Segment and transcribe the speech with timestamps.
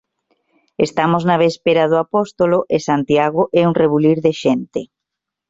[0.87, 4.81] Estamos na véspera do Apóstolo e Santiago é un rebulir de xente.